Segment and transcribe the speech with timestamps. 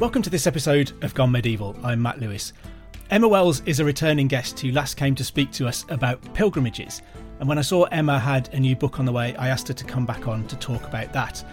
[0.00, 1.76] Welcome to this episode of Gone Medieval.
[1.82, 2.52] I'm Matt Lewis.
[3.10, 7.02] Emma Wells is a returning guest who last came to speak to us about pilgrimages.
[7.40, 9.74] And when I saw Emma had a new book on the way, I asked her
[9.74, 11.44] to come back on to talk about that.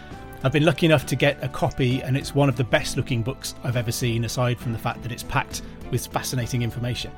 [0.44, 3.24] I've been lucky enough to get a copy, and it's one of the best looking
[3.24, 7.12] books I've ever seen, aside from the fact that it's packed with fascinating information.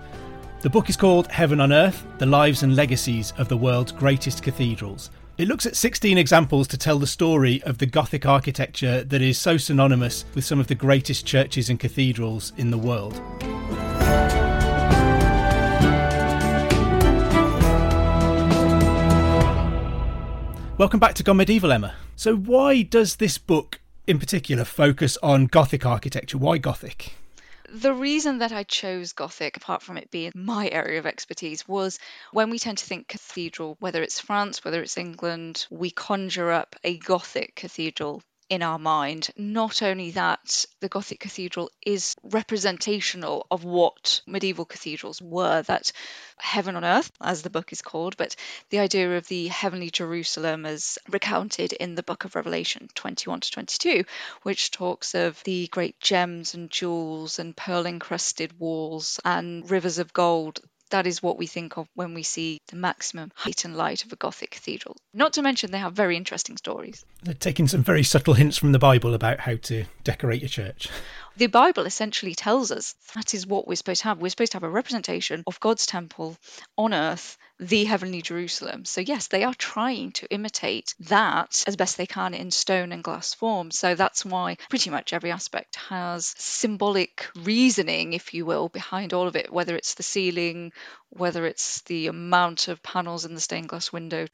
[0.61, 4.43] The book is called Heaven on Earth The Lives and Legacies of the World's Greatest
[4.43, 5.11] Cathedrals.
[5.37, 9.37] It looks at 16 examples to tell the story of the Gothic architecture that is
[9.37, 13.13] so synonymous with some of the greatest churches and cathedrals in the world.
[20.79, 21.93] Welcome back to Gone Medieval, Emma.
[22.15, 26.39] So, why does this book in particular focus on Gothic architecture?
[26.39, 27.13] Why Gothic?
[27.69, 31.99] The reason that I chose Gothic, apart from it being my area of expertise, was
[32.31, 36.77] when we tend to think cathedral, whether it's France, whether it's England, we conjure up
[36.85, 39.29] a Gothic cathedral in our mind.
[39.37, 45.91] Not only that, the Gothic cathedral is representational of what medieval cathedrals were that
[46.37, 48.35] heaven on earth, as the book is called, but
[48.69, 53.51] the idea of the heavenly Jerusalem as recounted in the book of Revelation 21 to
[53.51, 54.03] 22,
[54.43, 60.13] which talks of the great gems and jewels and pearl encrusted walls and rivers of
[60.13, 64.05] gold that is what we think of when we see the maximum height and light
[64.05, 64.97] of a Gothic cathedral.
[65.13, 67.05] Not to mention, they have very interesting stories.
[67.23, 70.89] They're taking some very subtle hints from the Bible about how to decorate a church.
[71.37, 74.17] The Bible essentially tells us that is what we're supposed to have.
[74.17, 76.35] We're supposed to have a representation of God's temple
[76.75, 78.85] on earth, the heavenly Jerusalem.
[78.85, 83.03] So, yes, they are trying to imitate that as best they can in stone and
[83.03, 83.69] glass form.
[83.69, 89.27] So, that's why pretty much every aspect has symbolic reasoning, if you will, behind all
[89.27, 90.71] of it, whether it's the ceiling,
[91.11, 94.25] whether it's the amount of panels in the stained glass window.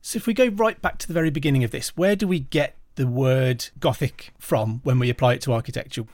[0.00, 2.38] So, if we go right back to the very beginning of this, where do we
[2.38, 6.04] get the word Gothic from when we apply it to architecture?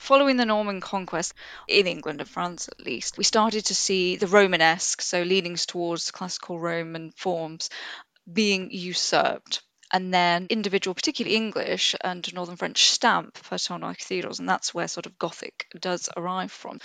[0.00, 1.34] Following the Norman conquest,
[1.68, 6.10] in England and France at least, we started to see the Romanesque, so leanings towards
[6.10, 7.68] classical Roman forms,
[8.32, 9.62] being usurped.
[9.92, 14.72] And then individual, particularly English and Northern French stamp put on our cathedrals, and that's
[14.72, 16.80] where sort of Gothic does arrive from.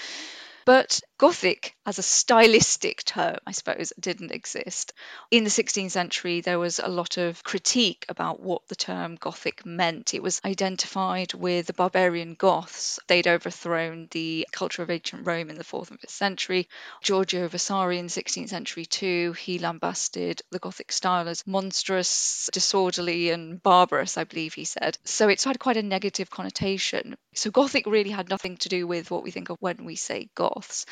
[0.65, 4.93] But Gothic, as a stylistic term, I suppose, didn't exist.
[5.31, 9.65] In the 16th century, there was a lot of critique about what the term Gothic
[9.65, 10.13] meant.
[10.13, 12.99] It was identified with the barbarian Goths.
[13.07, 16.67] They'd overthrown the culture of ancient Rome in the 4th and 5th century.
[17.01, 23.29] Giorgio Vasari in the 16th century, too, he lambasted the Gothic style as monstrous, disorderly,
[23.29, 24.97] and barbarous, I believe he said.
[25.05, 27.15] So it's had quite a negative connotation.
[27.35, 30.29] So Gothic really had nothing to do with what we think of when we say
[30.55, 30.85] Goths.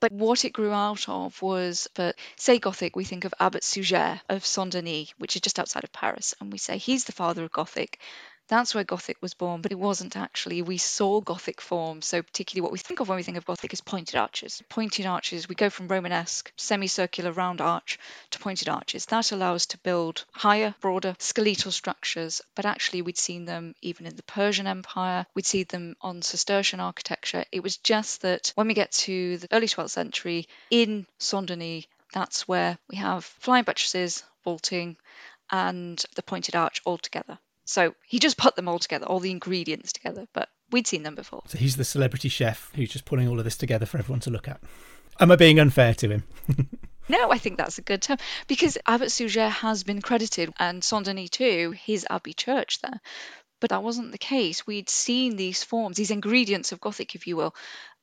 [0.00, 4.20] But what it grew out of was, for say Gothic, we think of Abbot Suger
[4.28, 7.44] of Saint Denis, which is just outside of Paris, and we say he's the father
[7.44, 8.00] of Gothic.
[8.50, 10.60] That's where Gothic was born, but it wasn't actually.
[10.60, 12.02] We saw Gothic form.
[12.02, 14.60] So, particularly what we think of when we think of Gothic is pointed arches.
[14.68, 17.96] Pointed arches, we go from Romanesque, semicircular round arch
[18.32, 19.06] to pointed arches.
[19.06, 24.16] That allows to build higher, broader skeletal structures, but actually, we'd seen them even in
[24.16, 27.44] the Persian Empire, we'd seen them on Cistercian architecture.
[27.52, 31.86] It was just that when we get to the early 12th century in Saint Denis,
[32.12, 34.96] that's where we have flying buttresses, vaulting,
[35.52, 37.38] and the pointed arch all together.
[37.70, 41.14] So he just put them all together, all the ingredients together, but we'd seen them
[41.14, 41.42] before.
[41.46, 44.30] So he's the celebrity chef who's just putting all of this together for everyone to
[44.30, 44.60] look at.
[45.20, 46.24] Am I being unfair to him?
[47.10, 51.06] No, I think that's a good term because Abbot Suger has been credited, and Saint
[51.06, 53.00] Denis too, his abbey church there.
[53.60, 54.66] But that wasn't the case.
[54.66, 57.54] We'd seen these forms, these ingredients of Gothic, if you will,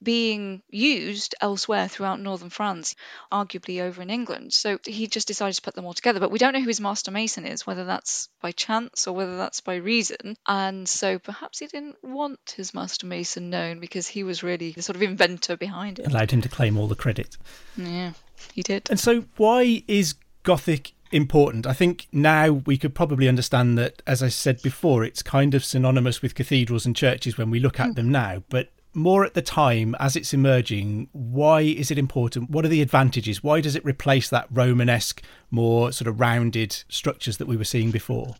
[0.01, 2.95] being used elsewhere throughout northern France,
[3.31, 4.53] arguably over in England.
[4.53, 6.19] So he just decided to put them all together.
[6.19, 9.37] But we don't know who his master mason is, whether that's by chance or whether
[9.37, 10.37] that's by reason.
[10.47, 14.83] And so perhaps he didn't want his master mason known because he was really the
[14.83, 16.07] sort of inventor behind it.
[16.07, 17.35] Allowed him to claim all the credit.
[17.75, 18.13] Yeah,
[18.53, 18.89] he did.
[18.89, 21.65] And so, why is Gothic important.
[21.65, 25.63] I think now we could probably understand that, as I said before, it's kind of
[25.63, 27.95] synonymous with cathedrals and churches when we look at mm.
[27.95, 28.43] them now.
[28.49, 32.49] But more at the time as it's emerging, why is it important?
[32.49, 33.43] What are the advantages?
[33.43, 35.21] Why does it replace that Romanesque,
[35.51, 38.35] more sort of rounded structures that we were seeing before?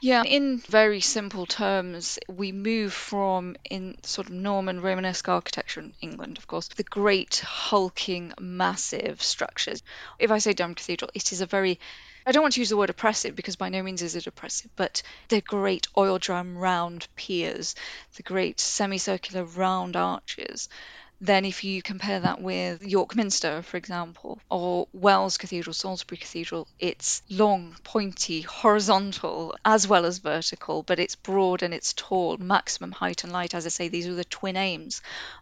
[0.00, 5.94] Yeah, in very simple terms, we move from in sort of Norman Romanesque architecture in
[6.02, 9.82] England, of course, the great hulking, massive structures.
[10.18, 11.80] If I say Durham Cathedral, it is a very
[12.26, 14.70] I don't want to use the word oppressive because by no means is it oppressive,
[14.76, 17.74] but the great oil drum round piers,
[18.16, 20.70] the great semicircular round arches,
[21.26, 26.68] then if you compare that with York Minster, for example, or Wells Cathedral, Salisbury Cathedral,
[26.78, 32.92] it's long, pointy, horizontal as well as vertical, but it's broad and it's tall, maximum
[32.92, 33.54] height and light.
[33.54, 35.00] As I say, these are the twin aims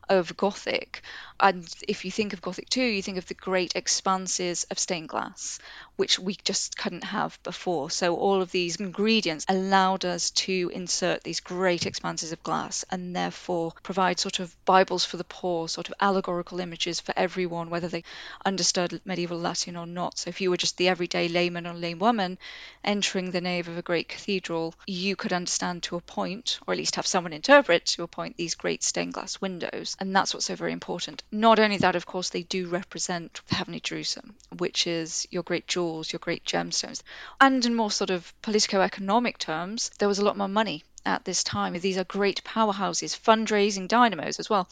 [0.09, 1.03] of Gothic.
[1.41, 5.09] And if you think of Gothic too, you think of the great expanses of stained
[5.09, 5.59] glass,
[6.03, 7.89] which we just couldn't have before.
[7.89, 13.15] So all of these ingredients allowed us to insert these great expanses of glass and
[13.15, 17.87] therefore provide sort of Bibles for the poor, sort of allegorical images for everyone, whether
[17.87, 18.03] they
[18.45, 20.19] understood medieval Latin or not.
[20.19, 22.37] So if you were just the everyday layman or laywoman
[22.83, 26.79] entering the nave of a great cathedral, you could understand to a point, or at
[26.79, 29.97] least have someone interpret to a point, these great stained glass windows.
[30.01, 31.23] And that's what's so very important.
[31.31, 35.69] Not only that, of course, they do represent the heavenly Jerusalem, which is your great
[35.93, 37.03] jewels, your great gemstones.
[37.41, 41.25] And in more sort of politico economic terms, there was a lot more money at
[41.25, 41.75] this time.
[41.75, 44.69] These are great powerhouses, fundraising dynamos as well.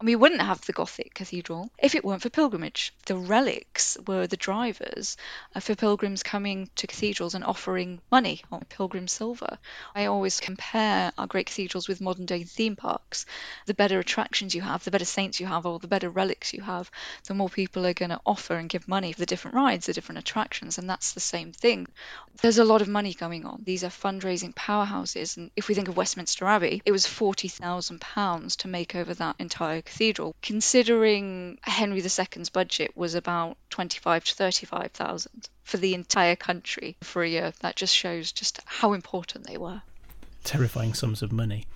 [0.00, 2.94] And we wouldn't have the Gothic cathedral if it weren't for pilgrimage.
[3.06, 5.16] The relics were the drivers
[5.56, 9.58] uh, for pilgrims coming to cathedrals and offering money on pilgrim silver.
[9.96, 13.26] I always compare our great cathedrals with modern day theme parks.
[13.66, 16.62] The better attractions you have, the better saints you have, or the better relics you
[16.62, 16.92] have,
[17.26, 19.92] the more people are going to offer and give money for the different rides, the
[19.94, 20.78] different attractions.
[20.78, 21.88] And that's the same thing.
[22.40, 23.62] There's a lot of money going on.
[23.64, 25.36] These are fundraising powerhouses.
[25.36, 29.82] And if we think of Westminster Abbey, it was £40,000 to make over that entire
[29.82, 37.22] cathedral, considering Henry II's budget was about 25 to 35,000 for the entire country for
[37.22, 37.52] a year.
[37.60, 39.82] That just shows just how important they were.
[40.44, 41.66] Terrifying sums of money.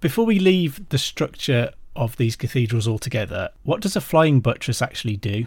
[0.00, 5.16] Before we leave the structure of these cathedrals altogether, what does a flying buttress actually
[5.16, 5.46] do?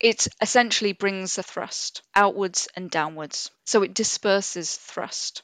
[0.00, 3.50] It essentially brings the thrust outwards and downwards.
[3.64, 5.42] So it disperses thrust.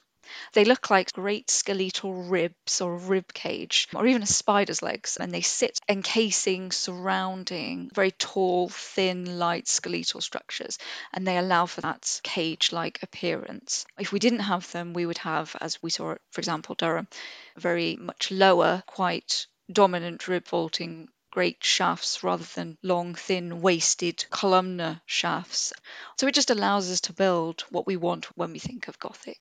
[0.53, 5.33] They look like great skeletal ribs or rib cage or even a spider's legs, and
[5.33, 10.79] they sit encasing, surrounding very tall, thin, light skeletal structures,
[11.13, 13.85] and they allow for that cage like appearance.
[13.99, 17.09] If we didn't have them, we would have, as we saw, for example, Durham,
[17.57, 25.01] very much lower, quite dominant rib vaulting great shafts rather than long, thin, wasted columnar
[25.07, 25.73] shafts.
[26.19, 29.41] So it just allows us to build what we want when we think of Gothic.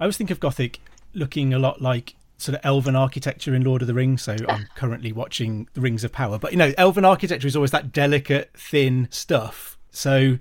[0.00, 0.80] I always think of Gothic
[1.12, 4.22] looking a lot like sort of elven architecture in Lord of the Rings.
[4.22, 6.38] So I'm currently watching The Rings of Power.
[6.38, 9.76] But you know, elven architecture is always that delicate, thin stuff.
[9.90, 10.38] So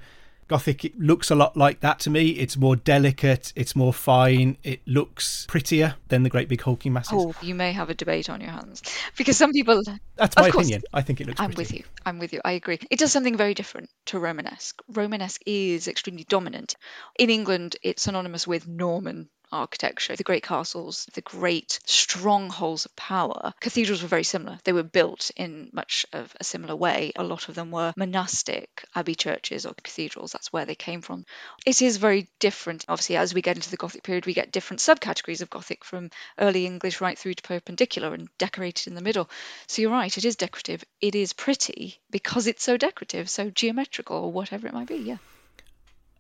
[0.48, 2.30] Gothic looks a lot like that to me.
[2.30, 7.13] It's more delicate, it's more fine, it looks prettier than the great big hulking masses.
[7.13, 8.82] Oh, you may have a debate on your hands
[9.18, 9.84] because some people.
[10.16, 10.84] That's my course, opinion.
[10.94, 11.42] I think it looks.
[11.42, 11.84] I'm with you.
[12.06, 12.39] I'm with you.
[12.46, 12.80] I agree.
[12.89, 14.82] It does something very different to Romanesque.
[14.88, 16.75] Romanesque is extremely dominant.
[17.18, 23.53] In England, it's synonymous with Norman architecture, the great castles, the great strongholds of power.
[23.60, 24.60] Cathedrals were very similar.
[24.63, 27.12] They were built in much of a similar way.
[27.15, 30.32] A lot of them were monastic abbey churches or cathedrals.
[30.32, 31.25] That's where they came from.
[31.65, 32.86] It is very different.
[32.88, 36.10] Obviously, as we get into the Gothic period, we get different subcategories of Gothic from
[36.38, 39.29] early English right through to Perpendicular and decorated in the middle.
[39.68, 40.84] So you're right, it is decorative.
[41.01, 44.98] It is pretty because it's so decorative, so geometrical, or whatever it might be.
[44.98, 45.18] Yeah.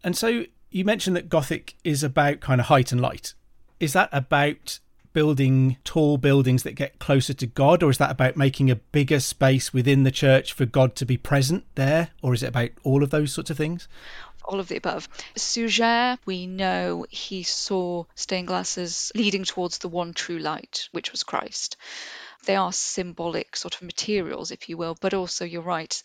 [0.03, 3.33] And so you mentioned that Gothic is about kind of height and light.
[3.79, 4.79] Is that about
[5.11, 9.19] building tall buildings that get closer to God, or is that about making a bigger
[9.19, 13.03] space within the church for God to be present there, or is it about all
[13.03, 13.87] of those sorts of things?
[14.49, 15.07] all of the above.
[15.35, 21.21] Suger, we know he saw stained glasses leading towards the one true light, which was
[21.21, 21.77] Christ.
[22.45, 26.01] They are symbolic sort of materials, if you will, but also you're right.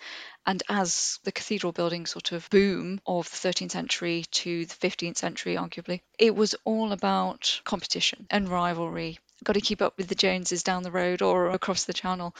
[0.47, 5.17] And as the cathedral building sort of boom of the 13th century to the 15th
[5.17, 9.19] century, arguably, it was all about competition and rivalry.
[9.43, 12.35] Got to keep up with the Joneses down the road or across the channel.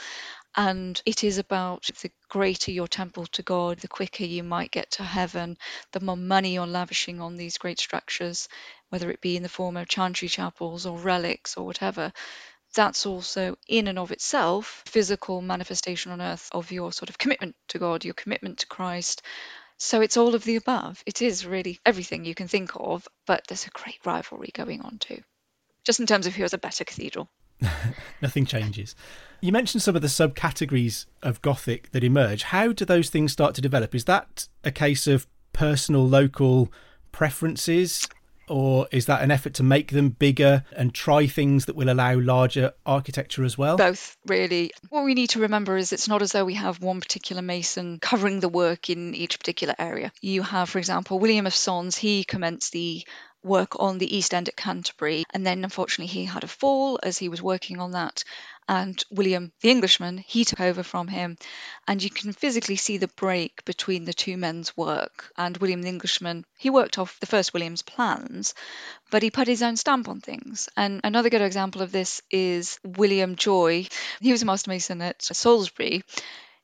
[0.57, 4.93] And it is about the greater your temple to God, the quicker you might get
[4.93, 5.59] to heaven,
[5.93, 8.49] the more money you're lavishing on these great structures,
[8.91, 12.13] whether it be in the form of chantry chapels or relics or whatever.
[12.75, 17.55] That's also, in and of itself, physical manifestation on earth of your sort of commitment
[17.69, 19.23] to God, your commitment to Christ.
[19.79, 21.03] So it's all of the above.
[21.07, 24.99] It is really everything you can think of, but there's a great rivalry going on
[24.99, 25.23] too,
[25.85, 27.29] just in terms of who has a better cathedral.
[28.23, 28.95] Nothing changes.
[29.41, 32.45] You mentioned some of the subcategories of Gothic that emerge.
[32.45, 33.95] How do those things start to develop?
[33.95, 36.73] Is that a case of personal, local
[37.13, 38.09] preferences?
[38.49, 42.19] Or is that an effort to make them bigger and try things that will allow
[42.19, 43.77] larger architecture as well?
[43.77, 44.73] Both, really.
[44.91, 47.99] What we need to remember is it's not as though we have one particular mason
[48.01, 50.13] covering the work in each particular area.
[50.21, 53.07] You have, for example, William of Sens, he commenced the
[53.43, 55.25] work on the East End at Canterbury.
[55.33, 58.25] And then unfortunately, he had a fall as he was working on that.
[58.69, 61.37] And William, the Englishman, he took over from him.
[61.87, 65.31] And you can physically see the break between the two men's work.
[65.37, 68.55] And William, the Englishman, he worked off the first William's plans,
[69.11, 70.69] but he put his own stamp on things.
[70.77, 73.87] And another good example of this is William Joy.
[74.21, 76.03] He was a master mason at Salisbury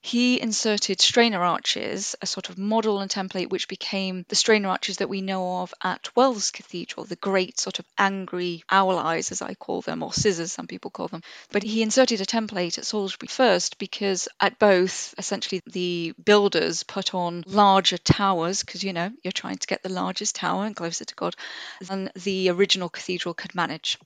[0.02, 4.96] he inserted strainer arches, a sort of model and template which became the strainer arches
[4.96, 9.42] that we know of at Wells Cathedral, the great sort of angry owl eyes, as
[9.42, 11.22] I call them, or scissors, some people call them.
[11.52, 17.14] But he inserted a template at Salisbury first because at both, essentially, the builders put
[17.14, 21.04] on larger towers, because, you know, you're trying to get the largest tower and closer
[21.04, 21.34] to God
[21.82, 23.98] than the original cathedral could manage.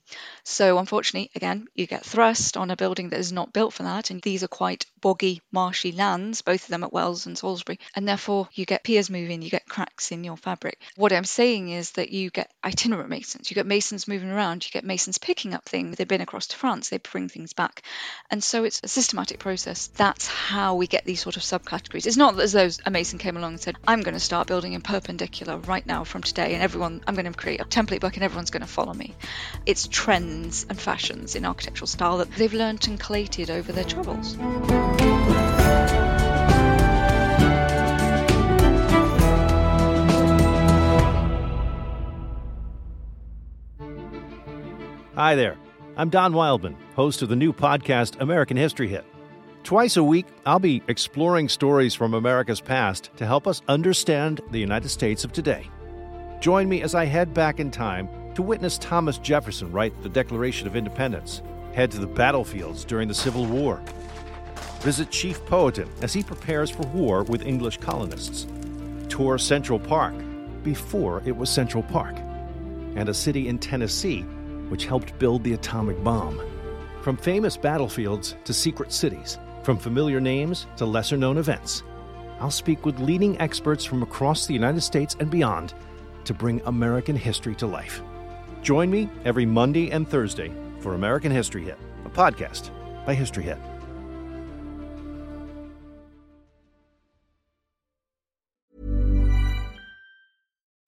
[0.43, 4.09] So, unfortunately, again, you get thrust on a building that is not built for that,
[4.09, 8.07] and these are quite boggy, marshy lands, both of them at Wells and Salisbury, and
[8.07, 10.79] therefore you get piers moving, you get cracks in your fabric.
[10.95, 14.71] What I'm saying is that you get itinerant masons, you get masons moving around, you
[14.71, 15.97] get masons picking up things.
[15.97, 17.81] They've been across to France, they bring things back.
[18.29, 19.87] And so it's a systematic process.
[19.87, 22.05] That's how we get these sort of subcategories.
[22.05, 24.73] It's not as though a mason came along and said, I'm going to start building
[24.73, 28.15] in perpendicular right now from today, and everyone, I'm going to create a template book
[28.15, 29.13] and everyone's going to follow me.
[29.65, 34.35] It's trends and fashions in architectural style that they've learnt and collated over their travels.
[45.15, 45.57] Hi there.
[45.95, 49.05] I'm Don Wildman, host of the new podcast American History Hit.
[49.63, 54.59] Twice a week, I'll be exploring stories from America's past to help us understand the
[54.59, 55.69] United States of today.
[56.41, 60.67] Join me as I head back in time to witness Thomas Jefferson write the Declaration
[60.67, 61.41] of Independence,
[61.73, 63.81] head to the battlefields during the Civil War,
[64.85, 68.45] visit Chief Powhatan as he prepares for war with English colonists,
[69.09, 70.13] tour Central Park
[70.63, 72.15] before it was Central Park,
[72.95, 74.21] and a city in Tennessee
[74.69, 76.39] which helped build the atomic bomb.
[77.01, 81.81] From famous battlefields to secret cities, from familiar names to lesser known events,
[82.39, 85.73] I'll speak with leading experts from across the United States and beyond
[86.25, 88.03] to bring American history to life.
[88.61, 92.69] Join me every Monday and Thursday for American History Hit, a podcast
[93.03, 93.57] by History Hit.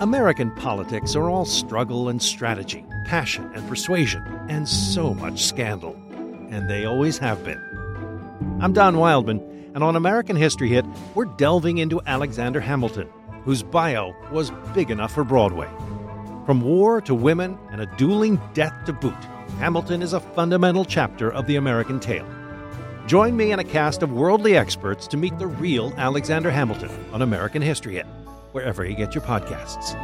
[0.00, 5.96] American politics are all struggle and strategy, passion and persuasion, and so much scandal.
[6.50, 7.58] And they always have been.
[8.60, 9.40] I'm Don Wildman,
[9.74, 10.84] and on American History Hit,
[11.14, 13.08] we're delving into Alexander Hamilton,
[13.42, 15.68] whose bio was big enough for Broadway.
[16.44, 19.14] From war to women and a dueling death to boot,
[19.60, 22.28] Hamilton is a fundamental chapter of the American tale.
[23.06, 27.22] Join me and a cast of worldly experts to meet the real Alexander Hamilton on
[27.22, 28.06] American History Hit,
[28.56, 29.94] wherever you get your podcasts.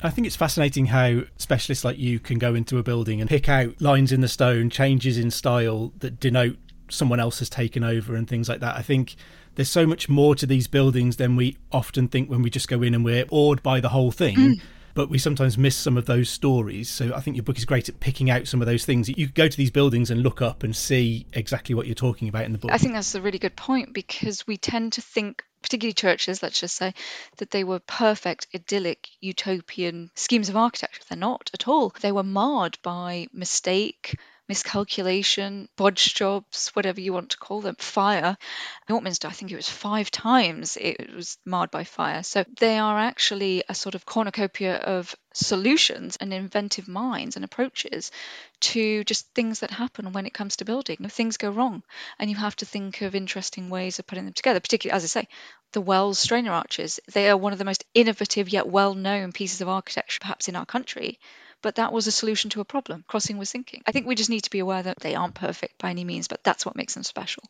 [0.00, 3.48] I think it's fascinating how specialists like you can go into a building and pick
[3.48, 6.56] out lines in the stone, changes in style that denote
[6.90, 8.76] someone else has taken over and things like that.
[8.76, 9.16] I think
[9.58, 12.80] there's so much more to these buildings than we often think when we just go
[12.80, 14.36] in and we're awed by the whole thing.
[14.36, 14.60] Mm.
[14.94, 16.88] But we sometimes miss some of those stories.
[16.88, 19.08] So I think your book is great at picking out some of those things.
[19.08, 22.44] You go to these buildings and look up and see exactly what you're talking about
[22.44, 22.70] in the book.
[22.70, 26.60] I think that's a really good point because we tend to think particularly churches, let's
[26.60, 26.94] just say,
[27.38, 31.02] that they were perfect, idyllic, utopian schemes of architecture.
[31.08, 31.92] They're not at all.
[32.00, 34.16] They were marred by mistake,
[34.48, 38.36] miscalculation, bodge jobs, whatever you want to call them, fire.
[38.88, 42.22] Nortminster, I think it was five times it was marred by fire.
[42.22, 48.10] So they are actually a sort of cornucopia of solutions and inventive minds and approaches
[48.60, 50.98] to just things that happen when it comes to building.
[51.00, 51.82] If things go wrong,
[52.18, 55.06] and you have to think of interesting ways of putting them together, particularly, as I
[55.06, 55.28] say,
[55.72, 56.98] the Wells strainer arches.
[57.12, 60.56] They are one of the most innovative yet well known pieces of architecture perhaps in
[60.56, 61.18] our country
[61.62, 63.04] but that was a solution to a problem.
[63.08, 63.82] Crossing was sinking.
[63.86, 66.28] I think we just need to be aware that they aren't perfect by any means,
[66.28, 67.42] but that's what makes them special.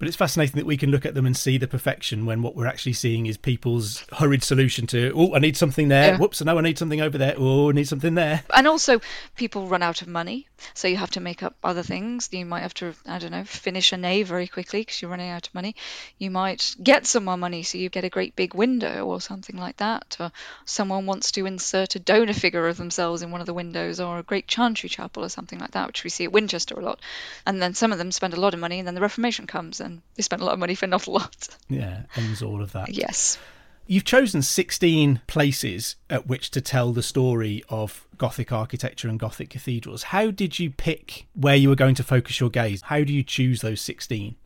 [0.00, 2.56] But it's fascinating that we can look at them and see the perfection when what
[2.56, 6.12] we're actually seeing is people's hurried solution to, oh, I need something there.
[6.12, 6.18] Yeah.
[6.18, 7.34] Whoops, no, I need something over there.
[7.36, 8.42] Oh, I need something there.
[8.54, 9.02] And also,
[9.36, 10.48] people run out of money.
[10.72, 12.30] So you have to make up other things.
[12.32, 15.28] You might have to, I don't know, finish a nave very quickly because you're running
[15.28, 15.76] out of money.
[16.16, 19.56] You might get some more money so you get a great big window or something
[19.56, 20.16] like that.
[20.18, 20.32] Or
[20.64, 24.18] someone wants to insert a donor figure of themselves in one of the windows or
[24.18, 27.00] a great chantry chapel or something like that, which we see at Winchester a lot.
[27.46, 29.80] And then some of them spend a lot of money and then the Reformation comes
[29.80, 31.48] and and they spent a lot of money for not a lot.
[31.68, 32.94] Yeah, ends all of that.
[32.94, 33.38] Yes.
[33.86, 39.50] You've chosen 16 places at which to tell the story of Gothic architecture and Gothic
[39.50, 40.04] cathedrals.
[40.04, 42.82] How did you pick where you were going to focus your gaze?
[42.82, 44.36] How do you choose those 16?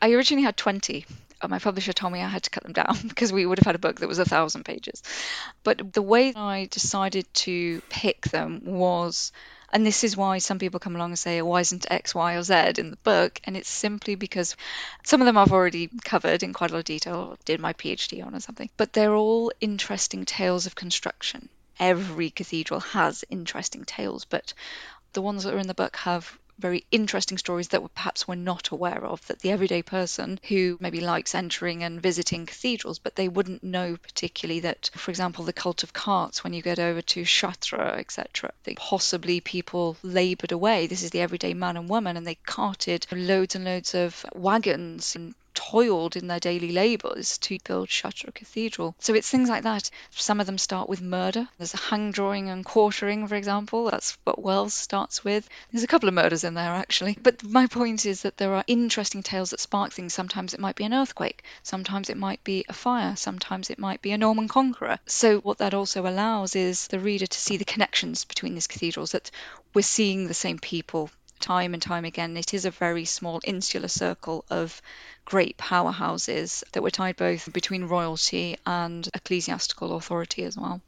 [0.00, 1.04] I originally had 20.
[1.50, 3.74] My publisher told me I had to cut them down because we would have had
[3.74, 5.02] a book that was a thousand pages.
[5.62, 9.32] But the way I decided to pick them was
[9.74, 12.44] and this is why some people come along and say, why isn't X, Y, or
[12.44, 13.40] Z in the book?
[13.42, 14.56] And it's simply because
[15.02, 18.24] some of them I've already covered in quite a lot of detail, did my PhD
[18.24, 18.70] on or something.
[18.76, 21.48] But they're all interesting tales of construction.
[21.80, 24.54] Every cathedral has interesting tales, but
[25.12, 28.70] the ones that are in the book have very interesting stories that perhaps we're not
[28.70, 33.28] aware of that the everyday person who maybe likes entering and visiting cathedrals but they
[33.28, 37.24] wouldn't know particularly that for example the cult of carts when you get over to
[37.24, 40.86] Chartres etc that possibly people labored away.
[40.86, 45.16] This is the everyday man and woman and they carted loads and loads of wagons
[45.16, 48.94] and toiled in their daily labours to build Chartres Cathedral.
[48.98, 49.90] So it's things like that.
[50.10, 51.48] Some of them start with murder.
[51.58, 53.90] There's a hang drawing and quartering, for example.
[53.90, 55.48] That's what Wells starts with.
[55.72, 57.16] There's a couple of murders in there, actually.
[57.22, 60.12] But my point is that there are interesting tales that spark things.
[60.12, 64.02] Sometimes it might be an earthquake, sometimes it might be a fire, sometimes it might
[64.02, 64.98] be a Norman conqueror.
[65.06, 69.12] So what that also allows is the reader to see the connections between these cathedrals,
[69.12, 69.30] that
[69.72, 72.36] we're seeing the same people time and time again.
[72.36, 74.80] It is a very small insular circle of
[75.24, 80.80] great powerhouses that were tied both between royalty and ecclesiastical authority as well.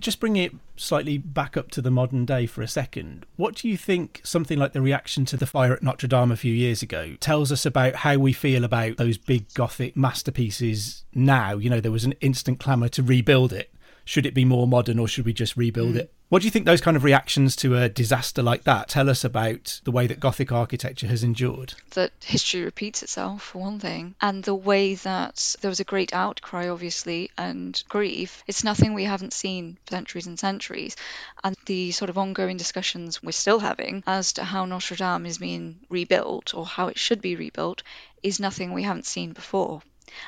[0.00, 3.26] Just bring it slightly back up to the modern day for a second.
[3.34, 6.36] What do you think something like the reaction to the fire at Notre Dame a
[6.36, 11.56] few years ago tells us about how we feel about those big Gothic masterpieces now?
[11.56, 13.74] You know, there was an instant clamour to rebuild it.
[14.04, 15.98] Should it be more modern or should we just rebuild mm.
[15.98, 16.14] it?
[16.28, 19.24] What do you think those kind of reactions to a disaster like that tell us
[19.24, 21.72] about the way that Gothic architecture has endured?
[21.92, 26.12] That history repeats itself, for one thing, and the way that there was a great
[26.12, 28.44] outcry, obviously, and grief.
[28.46, 30.96] It's nothing we haven't seen for centuries and centuries.
[31.42, 35.38] And the sort of ongoing discussions we're still having as to how Notre Dame is
[35.38, 37.82] being rebuilt or how it should be rebuilt
[38.22, 39.80] is nothing we haven't seen before.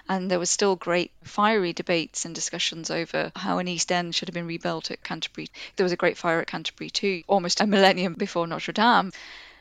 [0.09, 4.29] And there was still great fiery debates and discussions over how an East End should
[4.29, 5.49] have been rebuilt at Canterbury.
[5.77, 9.13] There was a great fire at Canterbury too, almost a millennium before Notre Dame.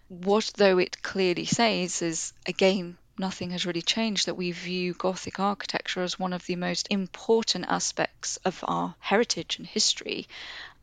[0.07, 5.39] What, though it clearly says, is again, nothing has really changed, that we view Gothic
[5.39, 10.27] architecture as one of the most important aspects of our heritage and history,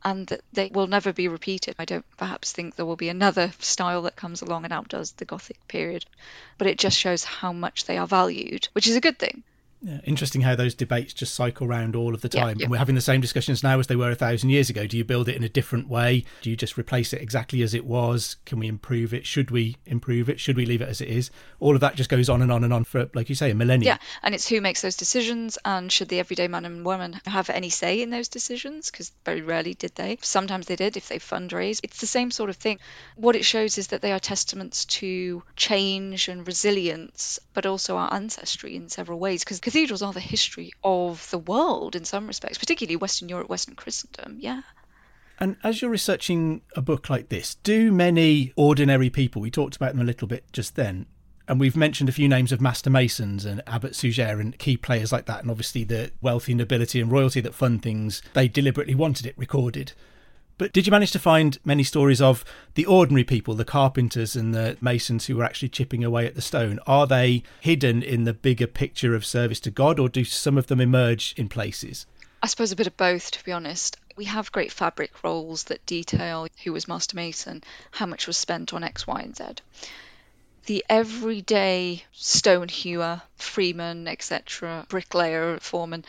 [0.06, 1.74] and that they will never be repeated.
[1.80, 5.24] I don't perhaps think there will be another style that comes along and outdoes the
[5.24, 6.04] Gothic period,
[6.58, 9.42] but it just shows how much they are valued, which is a good thing.
[9.86, 12.58] Yeah, interesting how those debates just cycle around all of the time.
[12.58, 12.66] yeah.
[12.66, 14.84] We're having the same discussions now as they were a thousand years ago.
[14.84, 16.24] Do you build it in a different way?
[16.42, 18.34] Do you just replace it exactly as it was?
[18.46, 19.26] Can we improve it?
[19.26, 20.40] Should we improve it?
[20.40, 21.30] Should we leave it as it is?
[21.60, 23.54] All of that just goes on and on and on for, like you say, a
[23.54, 23.86] millennium.
[23.86, 27.48] Yeah, and it's who makes those decisions, and should the everyday man and woman have
[27.48, 28.90] any say in those decisions?
[28.90, 30.18] Because very rarely did they.
[30.20, 31.78] Sometimes they did if they fundraise.
[31.84, 32.80] It's the same sort of thing.
[33.14, 38.12] What it shows is that they are testaments to change and resilience, but also our
[38.12, 39.44] ancestry in several ways.
[39.44, 43.74] Because cathedrals are the history of the world in some respects, particularly Western Europe, Western
[43.74, 44.38] Christendom.
[44.40, 44.62] Yeah.
[45.38, 49.92] And as you're researching a book like this, do many ordinary people, we talked about
[49.92, 51.04] them a little bit just then,
[51.46, 55.12] and we've mentioned a few names of master masons and Abbot Suger and key players
[55.12, 59.26] like that, and obviously the wealthy nobility and royalty that fund things, they deliberately wanted
[59.26, 59.92] it recorded.
[60.58, 64.54] But did you manage to find many stories of the ordinary people, the carpenters and
[64.54, 66.78] the masons who were actually chipping away at the stone?
[66.86, 70.68] Are they hidden in the bigger picture of service to God, or do some of
[70.68, 72.06] them emerge in places?
[72.42, 73.98] I suppose a bit of both, to be honest.
[74.16, 78.72] We have great fabric rolls that detail who was Master Mason, how much was spent
[78.72, 79.44] on X, Y, and Z.
[80.64, 86.04] The everyday stone hewer, freeman, etc., bricklayer, foreman,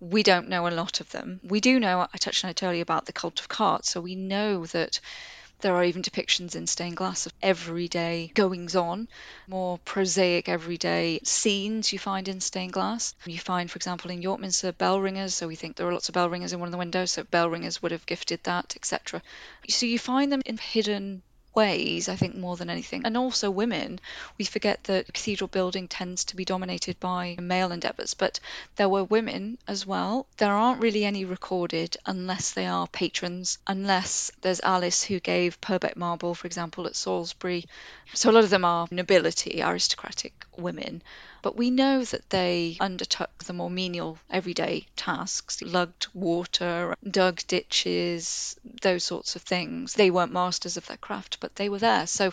[0.00, 1.40] we don't know a lot of them.
[1.42, 4.14] We do know, I touched on it earlier about the cult of cart, so we
[4.14, 4.98] know that
[5.60, 9.08] there are even depictions in stained glass of everyday goings on,
[9.46, 13.14] more prosaic everyday scenes you find in stained glass.
[13.26, 16.08] You find, for example, in York Minster bell ringers, so we think there are lots
[16.08, 18.74] of bell ringers in one of the windows, so bell ringers would have gifted that,
[18.74, 19.20] etc.
[19.68, 21.22] So you find them in hidden
[21.54, 23.02] ways, I think, more than anything.
[23.04, 24.00] And also women.
[24.38, 28.40] We forget that cathedral building tends to be dominated by male endeavours, but
[28.76, 30.26] there were women as well.
[30.36, 35.96] There aren't really any recorded unless they are patrons, unless there's Alice who gave Purbeck
[35.96, 37.66] marble, for example, at Salisbury.
[38.14, 41.02] So a lot of them are nobility, aristocratic women.
[41.42, 48.56] But we know that they undertook the more menial everyday tasks, lugged water, dug ditches,
[48.82, 49.94] those sorts of things.
[49.94, 52.06] They weren't masters of their craft, but they were there.
[52.06, 52.32] So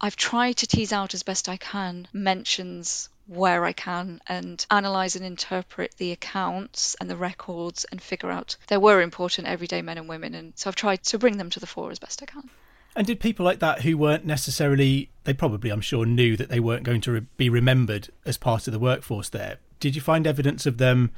[0.00, 5.14] I've tried to tease out as best I can mentions where I can and analyze
[5.14, 9.98] and interpret the accounts and the records and figure out there were important everyday men
[9.98, 10.34] and women.
[10.34, 12.50] And so I've tried to bring them to the fore as best I can.
[12.96, 16.60] And did people like that who weren't necessarily, they probably, I'm sure, knew that they
[16.60, 19.58] weren't going to re- be remembered as part of the workforce there?
[19.78, 21.12] Did you find evidence of them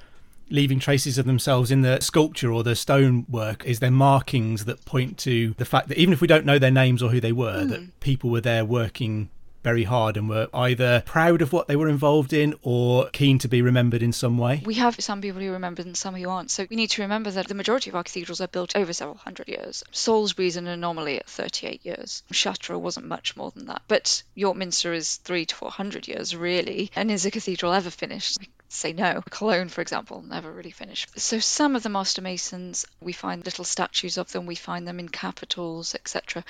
[0.50, 3.64] leaving traces of themselves in the sculpture or the stonework?
[3.64, 6.70] Is there markings that point to the fact that even if we don't know their
[6.70, 7.68] names or who they were, hmm.
[7.68, 9.30] that people were there working
[9.62, 13.48] very hard and were either proud of what they were involved in or keen to
[13.48, 14.62] be remembered in some way?
[14.64, 16.50] We have some people who remember and some who aren't.
[16.50, 19.16] So we need to remember that the majority of our cathedrals are built over several
[19.16, 19.84] hundred years.
[19.92, 22.22] Salisbury is an anomaly at 38 years.
[22.32, 23.82] Chartres wasn't much more than that.
[23.88, 26.90] But York Minster is three to 400 years, really.
[26.94, 28.38] And is a cathedral ever finished?
[28.72, 29.22] say no.
[29.30, 31.18] Cologne, for example, never really finished.
[31.20, 34.98] So some of the master masons, we find little statues of them, we find them
[34.98, 36.42] in capitals, etc.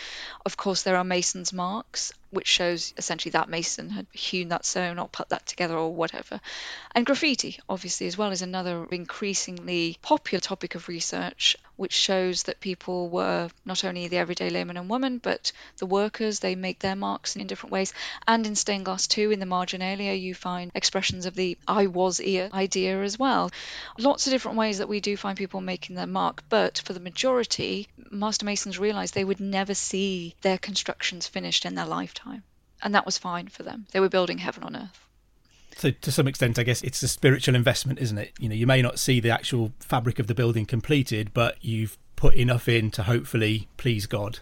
[0.46, 4.98] Of course, there are masons' marks, which shows essentially that mason had hewn that stone
[4.98, 6.40] or put that together or whatever.
[6.94, 12.60] And graffiti, obviously, as well, is another increasingly popular topic of research, which shows that
[12.60, 16.38] people were not only the everyday layman and woman, but the workers.
[16.38, 17.92] They make their marks in different ways.
[18.26, 22.18] And in stained glass, too, in the marginalia, you find expressions of the I was
[22.20, 23.50] ear idea as well.
[23.98, 27.00] Lots of different ways that we do find people making their mark, but for the
[27.00, 32.21] majority, master masons realized they would never see their constructions finished in their lifetime.
[32.82, 33.86] And that was fine for them.
[33.92, 35.06] They were building heaven on earth.
[35.76, 38.32] So to some extent, I guess it's a spiritual investment, isn't it?
[38.38, 41.96] You know, you may not see the actual fabric of the building completed, but you've
[42.16, 44.40] put enough in to hopefully please God.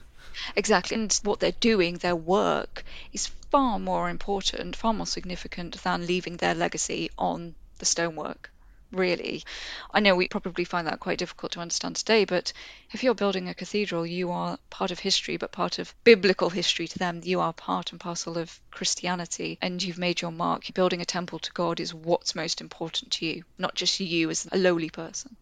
[0.56, 0.96] Exactly.
[0.96, 6.38] And what they're doing, their work, is far more important, far more significant than leaving
[6.38, 8.50] their legacy on the stonework.
[8.92, 9.44] Really.
[9.92, 12.53] I know we probably find that quite difficult to understand today, but
[12.90, 16.88] if you're building a cathedral, you are part of history, but part of biblical history
[16.88, 17.20] to them.
[17.22, 20.74] You are part and parcel of Christianity, and you've made your mark.
[20.74, 24.48] Building a temple to God is what's most important to you, not just you as
[24.50, 25.37] a lowly person.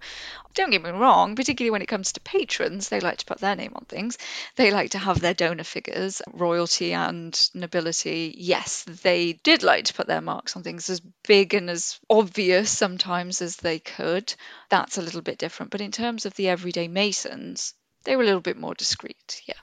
[0.55, 3.57] Don't get me wrong, particularly when it comes to patrons, they like to put their
[3.57, 4.19] name on things.
[4.57, 8.35] They like to have their donor figures, royalty and nobility.
[8.37, 12.71] Yes, they did like to put their marks on things as big and as obvious
[12.71, 14.35] sometimes as they could.
[14.69, 15.71] That's a little bit different.
[15.71, 17.75] But in terms of the everyday Masons,
[18.05, 19.55] they were a little bit more discreet, yeah.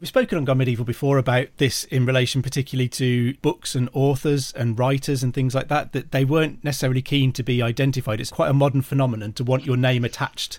[0.00, 4.50] We've spoken on Gone Medieval before about this in relation particularly to books and authors
[4.52, 8.18] and writers and things like that, that they weren't necessarily keen to be identified.
[8.18, 10.58] It's quite a modern phenomenon to want your name attached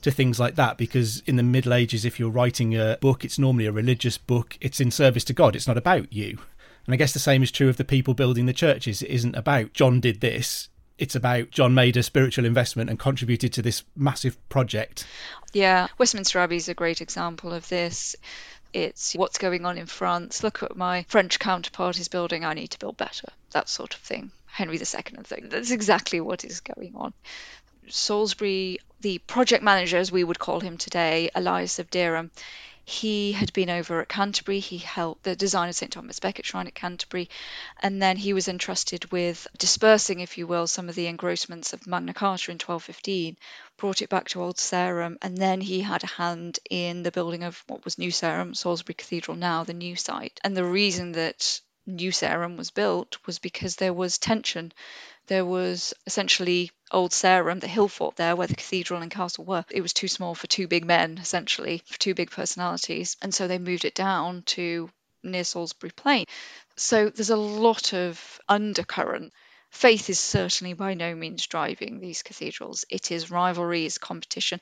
[0.00, 3.38] to things like that because in the Middle Ages, if you're writing a book, it's
[3.38, 6.38] normally a religious book, it's in service to God, it's not about you.
[6.84, 9.00] And I guess the same is true of the people building the churches.
[9.00, 10.68] It isn't about John did this,
[11.02, 15.04] it's about John made a spiritual investment and contributed to this massive project.
[15.52, 18.14] Yeah, Westminster Abbey is a great example of this.
[18.72, 20.44] It's what's going on in France.
[20.44, 22.44] Look at my French counterpart is building.
[22.44, 23.26] I need to build better.
[23.50, 24.30] That sort of thing.
[24.46, 25.48] Henry II and thing.
[25.48, 27.12] That's exactly what is going on.
[27.88, 32.30] Salisbury, the project manager, as we would call him today, Elias of Dereham,
[32.84, 34.58] he had been over at Canterbury.
[34.58, 37.30] He helped the design of St Thomas Becket Shrine at Canterbury,
[37.80, 41.86] and then he was entrusted with dispersing, if you will, some of the engrossments of
[41.86, 43.36] Magna Carta in 1215,
[43.76, 47.44] brought it back to Old Sarum, and then he had a hand in the building
[47.44, 50.40] of what was New Sarum, Salisbury Cathedral now, the new site.
[50.42, 54.72] And the reason that New Sarum was built was because there was tension
[55.26, 59.64] there was essentially Old Sarum, the hill fort there where the cathedral and castle were.
[59.70, 63.16] It was too small for two big men, essentially, for two big personalities.
[63.22, 64.90] And so they moved it down to
[65.22, 66.26] near Salisbury Plain.
[66.76, 69.32] So there's a lot of undercurrent.
[69.70, 72.84] Faith is certainly by no means driving these cathedrals.
[72.90, 74.60] It is rivalry, it's competition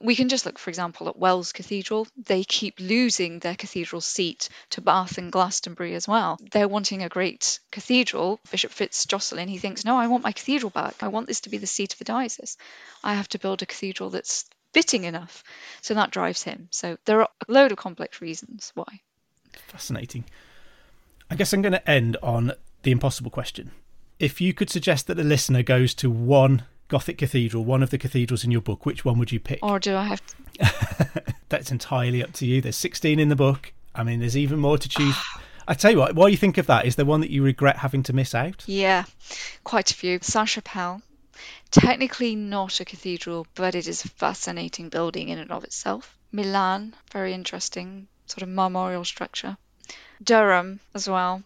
[0.00, 2.06] we can just look, for example, at Wells Cathedral.
[2.16, 6.38] They keep losing their cathedral seat to Bath and Glastonbury as well.
[6.52, 8.40] They're wanting a great cathedral.
[8.50, 11.02] Bishop FitzJocelyn, he thinks, no, I want my cathedral back.
[11.02, 12.56] I want this to be the seat of the diocese.
[13.02, 15.42] I have to build a cathedral that's fitting enough.
[15.82, 16.68] So that drives him.
[16.70, 19.00] So there are a load of complex reasons why.
[19.66, 20.24] Fascinating.
[21.30, 23.72] I guess I'm going to end on the impossible question.
[24.18, 27.98] If you could suggest that the listener goes to one Gothic cathedral, one of the
[27.98, 29.58] cathedrals in your book, which one would you pick?
[29.62, 31.34] Or do I have to?
[31.48, 32.60] That's entirely up to you.
[32.60, 33.72] There's 16 in the book.
[33.94, 35.16] I mean, there's even more to choose.
[35.66, 37.76] I tell you what, while you think of that, is there one that you regret
[37.76, 38.64] having to miss out?
[38.66, 39.04] Yeah,
[39.64, 40.18] quite a few.
[40.22, 41.02] Sainte Chapelle.
[41.70, 46.16] Technically not a cathedral, but it is a fascinating building in and of itself.
[46.32, 49.56] Milan, very interesting sort of memorial structure.
[50.22, 51.42] Durham as well,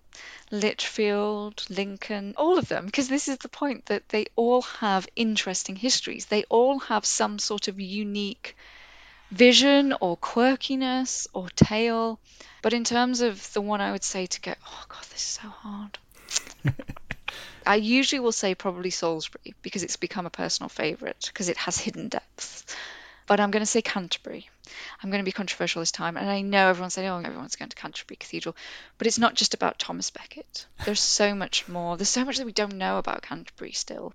[0.51, 5.77] Lichfield, Lincoln, all of them, because this is the point that they all have interesting
[5.77, 6.27] histories.
[6.27, 8.57] They all have some sort of unique
[9.31, 12.21] vision or quirkiness or tale.
[12.61, 15.39] But in terms of the one I would say to go, oh God, this is
[15.43, 15.99] so hard.
[17.67, 21.79] I usually will say probably Salisbury because it's become a personal favourite because it has
[21.79, 22.65] hidden depths.
[23.27, 24.49] But I'm going to say Canterbury.
[25.03, 26.17] I'm going to be controversial this time.
[26.17, 28.57] And I know everyone's saying, oh, everyone's going to Canterbury Cathedral.
[28.99, 30.67] But it's not just about Thomas Becket.
[30.85, 31.97] There's so much more.
[31.97, 34.13] There's so much that we don't know about Canterbury still.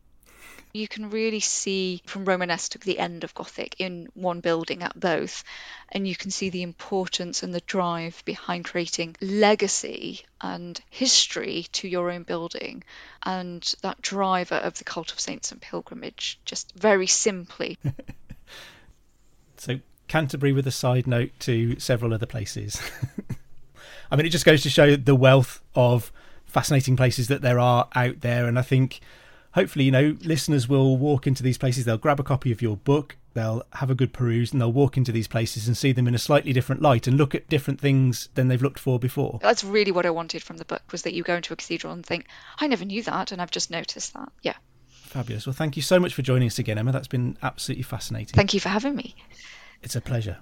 [0.73, 4.99] You can really see from Romanesque to the end of Gothic in one building at
[4.99, 5.43] both.
[5.89, 11.87] And you can see the importance and the drive behind creating legacy and history to
[11.87, 12.83] your own building.
[13.23, 17.77] And that driver of the cult of saints and pilgrimage, just very simply.
[19.57, 22.81] So Canterbury with a side note to several other places.
[24.11, 26.11] I mean, it just goes to show the wealth of
[26.45, 28.47] fascinating places that there are out there.
[28.47, 29.01] And I think
[29.51, 32.77] hopefully, you know, listeners will walk into these places, they'll grab a copy of your
[32.77, 36.07] book, they'll have a good peruse, and they'll walk into these places and see them
[36.07, 39.39] in a slightly different light and look at different things than they've looked for before.
[39.41, 41.91] That's really what I wanted from the book was that you go into a cathedral
[41.91, 42.27] and think,
[42.59, 44.31] I never knew that, and I've just noticed that.
[44.41, 44.55] Yeah.
[44.89, 45.47] Fabulous.
[45.47, 46.91] Well, thank you so much for joining us again, Emma.
[46.91, 48.35] That's been absolutely fascinating.
[48.35, 49.15] Thank you for having me.
[49.81, 50.37] It's a pleasure.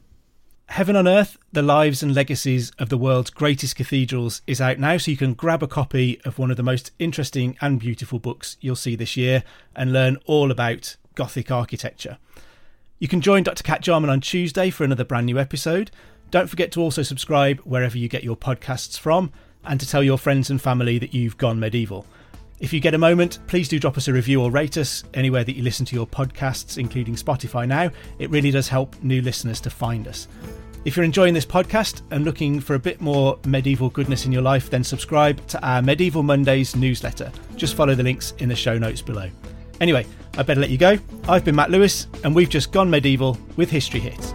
[0.68, 4.98] Heaven on Earth, The Lives and Legacies of the World's Greatest Cathedrals is out now,
[4.98, 8.58] so you can grab a copy of one of the most interesting and beautiful books
[8.62, 9.44] you'll see this year
[9.76, 12.18] and learn all about Gothic architecture.
[12.98, 13.64] You can join Dr.
[13.64, 15.92] Cat Jarman on Tuesday for another brand new episode.
[16.32, 19.32] Don't forget to also subscribe wherever you get your podcasts from
[19.64, 22.06] and to tell your friends and family that you've gone medieval.
[22.60, 25.44] If you get a moment, please do drop us a review or rate us anywhere
[25.44, 27.92] that you listen to your podcasts, including Spotify now.
[28.18, 30.30] It really does help new listeners to find us.
[30.86, 34.44] If you're enjoying this podcast and looking for a bit more medieval goodness in your
[34.44, 37.32] life, then subscribe to our Medieval Mondays newsletter.
[37.56, 39.30] Just follow the links in the show notes below.
[39.82, 40.06] Anyway,
[40.38, 40.98] I better let you go.
[41.28, 44.35] I've been Matt Lewis, and we've just gone medieval with History Hit.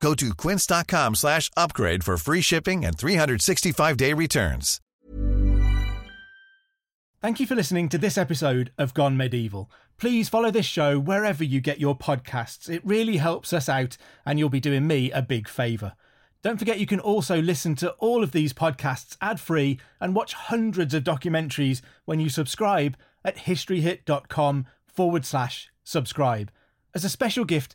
[0.00, 4.80] Go to quince.com slash upgrade for free shipping and 365-day returns.
[7.22, 9.70] Thank you for listening to this episode of Gone Medieval.
[9.96, 12.68] Please follow this show wherever you get your podcasts.
[12.68, 15.94] It really helps us out, and you'll be doing me a big favour.
[16.42, 20.34] Don't forget you can also listen to all of these podcasts ad free and watch
[20.34, 26.52] hundreds of documentaries when you subscribe at historyhit.com forward slash subscribe.
[26.94, 27.74] As a special gift,